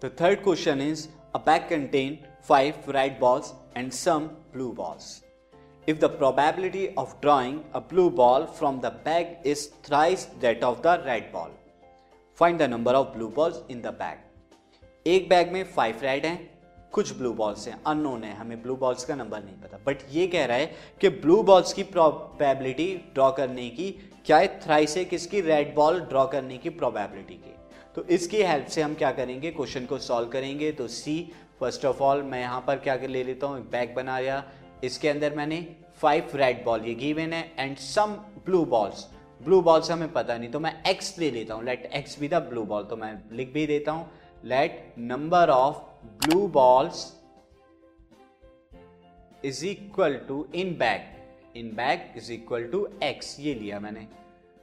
The 0.00 0.10
third 0.10 0.42
question 0.42 0.82
is 0.82 1.08
a 1.34 1.38
bag 1.38 1.68
contains 1.68 2.18
five 2.42 2.86
red 2.86 3.18
balls 3.18 3.54
and 3.74 3.92
some 3.92 4.30
blue 4.52 4.74
balls. 4.74 5.22
If 5.86 6.00
the 6.00 6.10
probability 6.10 6.92
of 6.98 7.18
drawing 7.22 7.64
a 7.72 7.80
blue 7.80 8.10
ball 8.10 8.46
from 8.46 8.82
the 8.82 8.90
bag 8.90 9.38
is 9.42 9.68
thrice 9.82 10.26
that 10.40 10.62
of 10.62 10.82
the 10.82 11.02
red 11.06 11.32
ball, 11.32 11.50
find 12.34 12.60
the 12.60 12.68
number 12.68 12.90
of 12.90 13.14
blue 13.14 13.30
balls 13.30 13.62
in 13.70 13.80
the 13.80 13.92
bag. 13.92 14.18
एक 15.06 15.28
bag 15.28 15.52
में 15.52 15.62
five 15.72 16.00
red 16.02 16.26
हैं 16.26 16.38
कुछ 16.92 17.12
blue 17.16 17.32
balls 17.32 17.66
हैं 17.68 17.80
unknown 17.86 18.24
है 18.24 18.34
हमें 18.36 18.62
blue 18.62 18.76
balls 18.76 19.04
का 19.04 19.14
number 19.14 19.44
नहीं 19.44 19.60
पता 19.62 19.78
बट 19.86 20.02
ये 20.12 20.26
कह 20.26 20.44
रहा 20.46 20.56
है 20.56 20.70
कि 21.00 21.08
ब्लू 21.24 21.42
बॉल्स 21.42 21.72
की 21.72 21.82
प्रोबेबिलिटी 21.96 22.94
ड्रॉ 23.14 23.30
करने 23.38 23.68
की 23.78 23.90
क्या 24.26 24.38
है 24.38 24.58
थ्राइस 24.60 24.96
है 24.96 25.04
किसकी 25.04 25.40
रेड 25.50 25.74
बॉल 25.74 26.00
ड्रॉ 26.00 26.26
करने 26.32 26.58
की 26.58 26.70
प्रोबेबिलिटी 26.80 27.34
की 27.34 27.54
तो 27.96 28.02
इसकी 28.04 28.42
हेल्प 28.42 28.66
से 28.66 28.82
हम 28.82 28.94
क्या 28.94 29.10
करेंगे? 29.12 29.50
क्वेश्चन 29.50 29.84
को 29.86 29.98
सॉल्व 29.98 30.28
करेंगे। 30.28 30.70
तो 30.72 30.86
सी 30.88 31.32
फ़र्स्ट 31.60 31.84
ऑफ़ 31.86 32.02
ऑल 32.02 32.22
मैं 32.22 32.40
यहाँ 32.40 32.60
पर 32.66 32.78
क्या 32.78 32.94
ले 32.96 33.22
लेता 33.24 33.46
हूँ? 33.46 33.60
बैग 33.70 33.94
बना 33.94 34.18
लिया। 34.20 34.42
इसके 34.84 35.08
अंदर 35.08 35.34
मैंने 35.36 35.66
फाइव 36.00 36.30
रेड 36.34 36.64
बॉल 36.64 36.84
ये 36.84 36.94
गिवन 36.94 37.32
है 37.32 37.52
and 37.58 37.76
some 37.78 38.12
blue 38.46 38.64
balls 38.66 39.06
blue 39.40 39.60
balls 39.62 39.90
हमें 39.90 40.12
पता 40.12 40.36
नहीं 40.38 40.50
तो 40.50 40.60
मैं 40.60 40.74
एक्स 40.86 41.18
ले 41.18 41.30
लेता 41.30 41.54
हूँ। 41.54 41.64
Let 41.64 41.90
X 41.94 42.18
be 42.20 42.28
the 42.28 42.42
blue 42.50 42.64
ball 42.64 42.84
तो 42.84 42.96
मैं 42.96 43.12
लिख 43.32 43.52
भी 43.52 43.66
देता 43.66 43.92
हूँ। 43.92 44.10
Let 44.44 44.94
number 44.98 45.50
of 45.50 45.76
blue 46.24 46.46
balls 46.52 47.12
is 49.44 49.64
equal 49.66 50.20
to 50.28 50.46
in 50.54 50.76
bag 50.78 51.56
in 51.56 51.74
bag 51.76 52.16
is 52.16 52.32
equal 52.32 52.64
to 52.72 52.88
X 53.02 53.36
ये 53.40 53.54
लिया 53.54 53.80
मैंने। 53.80 54.06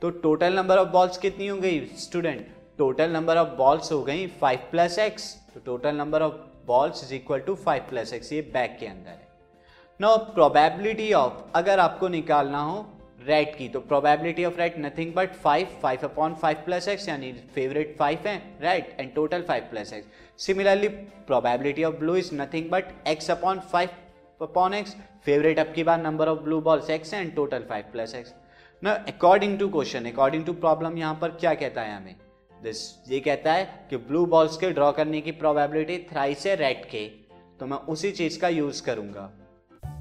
तो 0.01 0.09
टोटल 0.09 0.55
नंबर 0.55 0.77
ऑफ़ 0.77 0.89
बॉल्स 0.89 1.17
कितनी 1.17 1.47
हो 1.47 1.57
गई 1.57 1.85
student 1.99 2.47
total 2.79 3.11
number 3.11 3.37
of 3.37 3.49
balls 3.57 3.91
हो 3.91 4.01
गई 4.03 4.25
फाइव 4.41 4.59
प्लस 4.71 4.97
एक्स 4.99 5.33
तो 5.53 5.59
total 5.65 5.95
number 5.95 6.21
of 6.21 6.33
balls 6.67 7.03
is 7.03 7.13
equal 7.13 7.39
to 7.39 7.55
five 7.55 7.85
plus 7.89 8.13
x 8.13 8.31
ये 8.33 8.41
बैग 8.53 8.77
के 8.79 8.87
अंदर 8.87 9.09
है। 9.09 9.27
नो 9.99 10.15
प्रोबेबिलिटी 10.33 11.11
ऑफ़ 11.13 11.33
अगर 11.55 11.79
आपको 11.79 12.07
निकालना 12.07 12.61
हो 12.61 12.79
रेड 13.27 13.55
की 13.57 13.67
तो 13.69 13.79
probability 13.79 14.45
of 14.45 14.57
red 14.57 14.73
nothing 14.77 15.13
but 15.13 15.35
five 15.35 15.77
five 15.81 15.99
upon 16.03 16.35
five 16.35 16.63
plus 16.65 16.87
x 16.87 17.07
यानी 17.09 17.31
फेवरेट 17.55 17.95
फाइव 17.99 18.27
है 18.27 18.35
red 18.61 18.99
and 18.99 19.13
total 19.13 19.41
five 19.41 19.67
plus 19.71 19.93
x 19.93 20.43
similarly 20.45 20.87
probability 21.27 21.83
of 21.83 21.95
blue 21.95 22.15
is 22.15 22.33
nothing 22.35 22.69
but 22.69 23.07
x 23.07 23.31
upon 23.31 23.59
five 23.71 23.89
upon 24.41 24.73
x 24.73 24.95
favourite 25.25 25.59
अब 25.59 25.73
की 25.75 25.83
बार 25.83 26.01
number 26.01 26.27
of 26.27 26.39
blue 26.39 26.61
balls 26.61 26.89
x 26.89 27.13
है 27.13 27.21
and 27.21 27.35
total 27.35 27.65
five 27.69 27.85
plus 27.91 28.15
x 28.15 28.33
ना 28.83 28.93
according 29.07 29.57
to 29.59 29.69
question 29.69 30.05
according 30.05 30.45
to 30.45 30.53
problem 30.53 30.97
यहाँ 30.97 31.17
पर 31.21 31.29
क्या 31.29 31.53
कहता 31.53 31.81
है 31.81 31.95
हमें? 31.97 32.15
दिस 32.63 33.11
ये 33.11 33.19
कहता 33.19 33.53
है 33.53 33.87
कि 33.89 33.97
ब्लू 33.97 34.25
बॉल्स 34.25 34.57
के 34.57 34.69
ड्रॉ 34.69 34.91
करने 34.91 35.21
की 35.21 35.31
प्रोबेबिलिटी 35.31 35.97
थ्राइस 36.11 36.45
है 36.45 36.55
रेड 36.55 36.85
के। 36.85 37.07
तो 37.59 37.65
मैं 37.65 37.77
उसी 37.77 38.11
चीज़ 38.11 38.39
का 38.39 38.47
यूज़ 38.47 38.81
करूँगा। 38.83 39.29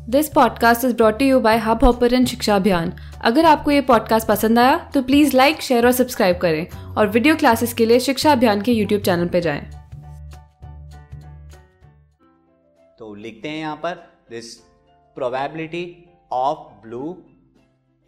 This 0.08 0.28
podcast 0.28 0.84
is 0.84 0.94
brought 0.96 1.22
you 1.22 1.40
by 1.40 1.58
hub 1.58 1.84
hopper 1.84 2.24
शिक्षा 2.24 2.56
अभियान 2.56 2.92
अगर 3.24 3.44
आपको 3.44 3.70
ये 3.70 3.80
पॉडकास्ट 3.80 4.28
पसंद 4.28 4.58
आया 4.58 4.76
तो 4.94 5.02
प्लीज़ 5.02 5.36
लाइक 5.36 5.60
शेयर 5.60 5.86
और 5.86 5.92
सब्सक्राइब 5.92 6.38
करें। 6.38 6.66
और 6.70 7.08
वीडियो 7.08 7.36
क्लासेस 7.36 7.74
के 7.74 7.86
लिए 7.86 8.00
शिक्षा 8.00 8.32
अभियान 8.32 8.62
के 8.62 8.72
यूट्यूब 8.72 9.02
चैनल 9.02 9.28
पर 9.28 9.40
जाएँ। 9.40 9.70
तो 12.98 13.14
लिखते 13.14 13.48
हैं 13.48 13.58
यहाँ 13.58 13.76
पर 13.76 13.94
this 14.30 14.54
probability 15.16 15.84
of 16.32 16.58
blue 16.82 17.16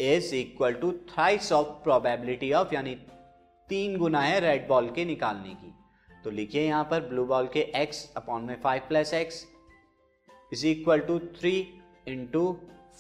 is 0.01 0.35
equal 0.35 0.73
to 0.73 0.93
thrice 0.93 1.53
of 1.53 1.67
probability 1.67 2.53
of 2.53 2.75
यानी 2.75 2.97
तीन 3.69 3.97
गुना 3.99 4.21
है 4.21 4.39
रेड 4.41 4.67
बॉल 4.69 4.91
के 4.91 5.05
निकालने 5.05 5.55
की। 5.55 5.73
तो 6.25 6.31
लिखिए 6.31 6.63
यहाँ 6.63 6.85
पर 6.91 7.01
ब्लू 7.01 7.25
बॉल 7.25 7.49
के 7.57 7.71
x 7.77 8.05
अपॉन 8.17 8.43
में 8.43 8.61
five 8.61 8.83
plus 8.89 9.13
x 9.15 9.45
is 10.53 10.67
equal 10.67 11.01
to 11.01 11.19
three 11.39 11.53
into 12.09 12.45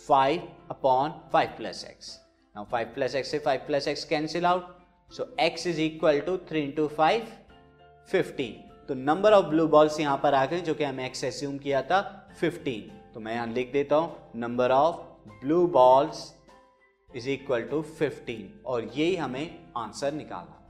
five 0.08 0.48
upon 0.70 1.12
five 1.32 1.54
plus 1.56 1.84
x 1.90 2.18
now 2.54 2.64
five 2.64 2.92
plus 2.94 3.14
x 3.14 3.30
से 3.30 3.38
five 3.38 3.60
plus 3.66 3.88
x 3.88 4.04
cancel 4.04 4.46
out 4.46 4.66
so 5.10 5.24
x 5.42 5.66
is 5.66 5.80
equal 5.80 6.20
to 6.20 6.36
three 6.48 6.60
into 6.60 6.86
five 6.88 7.26
fifteen 8.08 8.86
तो 8.88 8.94
number 8.94 9.32
of 9.32 9.46
blue 9.46 9.66
balls 9.68 9.98
यहाँ 10.00 10.16
पर 10.22 10.34
आ 10.34 10.44
गए, 10.46 10.60
जो 10.60 10.74
कि 10.74 10.84
हमें 10.84 11.04
x 11.06 11.24
assume 11.24 11.58
किया 11.58 11.82
था 11.82 12.00
फिफ्टीन 12.40 12.90
तो 13.14 13.20
मैं 13.20 13.34
यहाँ 13.34 13.46
लिख 13.46 13.72
देता 13.72 13.96
हूँ 13.96 14.30
number 14.36 14.70
of 14.70 14.96
blue 15.40 15.66
balls 15.66 16.32
is 17.16 17.28
equal 17.30 17.62
to 17.62 17.80
fifteen 17.98 18.52
और 18.66 18.84
यही 18.84 19.14
हमें 19.16 19.72
आंसर 19.76 20.12
निकालना 20.12 20.63